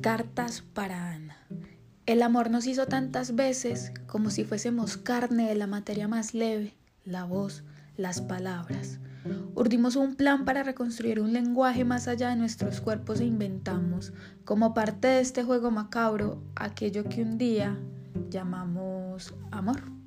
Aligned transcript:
Cartas 0.00 0.62
para 0.62 1.10
Ana. 1.12 1.36
El 2.06 2.22
amor 2.22 2.50
nos 2.50 2.66
hizo 2.66 2.86
tantas 2.86 3.34
veces 3.34 3.92
como 4.06 4.30
si 4.30 4.44
fuésemos 4.44 4.96
carne 4.96 5.46
de 5.46 5.54
la 5.54 5.66
materia 5.66 6.08
más 6.08 6.32
leve, 6.32 6.74
la 7.04 7.24
voz, 7.24 7.64
las 7.98 8.22
palabras. 8.22 8.98
Urdimos 9.54 9.96
un 9.96 10.14
plan 10.14 10.46
para 10.46 10.62
reconstruir 10.62 11.20
un 11.20 11.34
lenguaje 11.34 11.84
más 11.84 12.08
allá 12.08 12.30
de 12.30 12.36
nuestros 12.36 12.80
cuerpos 12.80 13.20
e 13.20 13.26
inventamos, 13.26 14.14
como 14.46 14.72
parte 14.72 15.08
de 15.08 15.20
este 15.20 15.44
juego 15.44 15.70
macabro, 15.70 16.42
aquello 16.56 17.04
que 17.04 17.20
un 17.20 17.36
día 17.36 17.78
llamamos 18.30 19.34
amor. 19.50 19.99